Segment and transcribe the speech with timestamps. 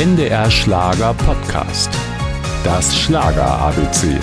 [0.00, 1.90] NDR Schlager Podcast.
[2.64, 4.18] Das Schlager ABC.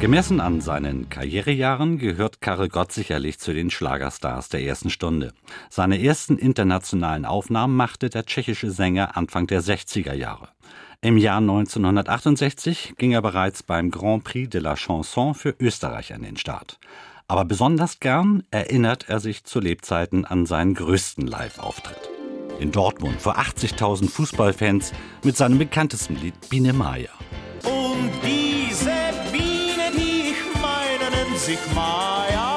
[0.00, 5.34] Gemessen an seinen Karrierejahren gehört Karel Gott sicherlich zu den Schlagerstars der ersten Stunde.
[5.70, 10.48] Seine ersten internationalen Aufnahmen machte der tschechische Sänger Anfang der 60er Jahre.
[11.02, 16.22] Im Jahr 1968 ging er bereits beim Grand Prix de la Chanson für Österreich an
[16.22, 16.80] den Start.
[17.28, 22.15] Aber besonders gern erinnert er sich zu Lebzeiten an seinen größten Live-Auftritt.
[22.58, 24.92] In Dortmund vor 80.000 Fußballfans
[25.22, 27.10] mit seinem bekanntesten Lied Biene Maya.
[27.64, 28.90] Und diese
[29.30, 32.56] Biene, die ich meine, nennt sich Maya.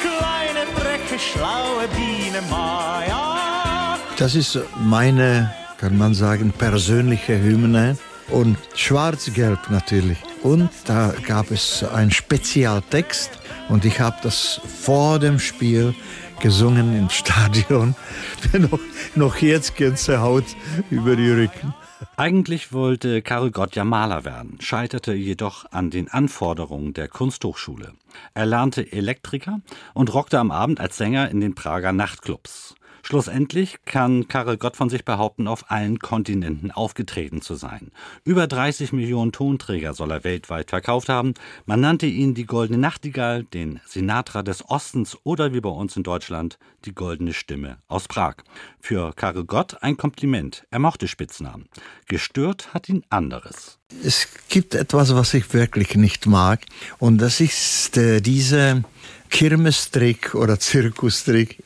[0.00, 3.98] Kleine, freche, schlaue Biene Maya.
[4.16, 7.98] Das ist meine, kann man sagen, persönliche Hymne.
[8.30, 10.18] Und schwarz-gelb natürlich.
[10.42, 13.38] Und da gab es einen Spezialtext.
[13.68, 15.94] Und ich habe das vor dem Spiel
[16.40, 17.94] gesungen im Stadion.
[18.52, 18.80] noch,
[19.14, 20.44] noch jetzt Gänsehaut
[20.90, 21.74] über die Rücken.
[22.16, 27.92] Eigentlich wollte Karel Gott ja Maler werden, scheiterte jedoch an den Anforderungen der Kunsthochschule.
[28.34, 29.60] Er lernte Elektriker
[29.94, 32.74] und rockte am Abend als Sänger in den Prager Nachtclubs.
[33.04, 37.90] Schlussendlich kann Karel Gott von sich behaupten, auf allen Kontinenten aufgetreten zu sein.
[38.24, 41.34] Über 30 Millionen Tonträger soll er weltweit verkauft haben.
[41.66, 46.04] Man nannte ihn die Goldene Nachtigall, den Sinatra des Ostens oder wie bei uns in
[46.04, 48.36] Deutschland die Goldene Stimme aus Prag.
[48.80, 50.64] Für Karel Gott ein Kompliment.
[50.70, 51.68] Er mochte Spitznamen.
[52.06, 53.78] Gestört hat ihn anderes.
[54.04, 56.64] Es gibt etwas, was ich wirklich nicht mag.
[56.98, 58.84] Und das ist äh, diese
[59.28, 61.62] Kirmestrick oder Zirkustrick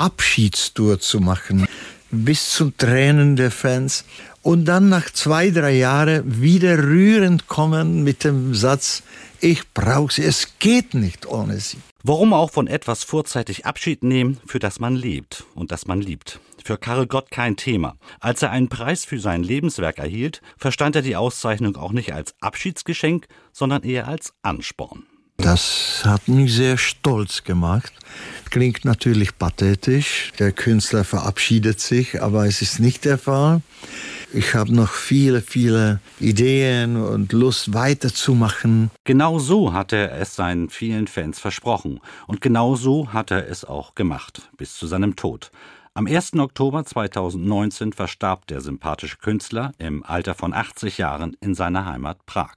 [0.00, 1.66] Abschiedstour zu machen,
[2.10, 4.06] bis zum Tränen der Fans
[4.40, 9.02] und dann nach zwei, drei Jahren wieder rührend kommen mit dem Satz,
[9.40, 11.76] ich brauche sie, es geht nicht ohne sie.
[12.02, 16.40] Warum auch von etwas vorzeitig Abschied nehmen, für das man lebt und das man liebt?
[16.64, 17.96] Für Karel Gott kein Thema.
[18.20, 22.34] Als er einen Preis für sein Lebenswerk erhielt, verstand er die Auszeichnung auch nicht als
[22.40, 25.04] Abschiedsgeschenk, sondern eher als Ansporn.
[25.42, 27.92] Das hat mich sehr stolz gemacht.
[28.50, 30.32] Klingt natürlich pathetisch.
[30.38, 33.62] Der Künstler verabschiedet sich, aber es ist nicht der Fall.
[34.32, 38.90] Ich habe noch viele, viele Ideen und Lust weiterzumachen.
[39.04, 42.00] Genau so hat er es seinen vielen Fans versprochen.
[42.26, 45.50] Und genau so hat er es auch gemacht, bis zu seinem Tod.
[45.94, 46.34] Am 1.
[46.34, 52.56] Oktober 2019 verstarb der sympathische Künstler im Alter von 80 Jahren in seiner Heimat Prag.